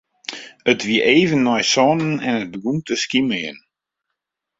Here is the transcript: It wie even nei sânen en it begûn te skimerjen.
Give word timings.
It 0.71 0.81
wie 0.87 1.01
even 1.19 1.41
nei 1.47 1.63
sânen 1.73 2.13
en 2.27 2.33
it 2.43 2.51
begûn 2.53 2.79
te 2.85 2.95
skimerjen. 3.03 3.57